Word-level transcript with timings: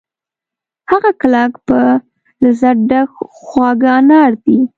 هغه 0.91 1.11
کلک 1.21 1.53
په 1.67 1.79
لذت 2.43 2.77
ډک 2.89 3.09
خواږه 3.45 3.89
انار 3.99 4.31
دي 4.43 4.57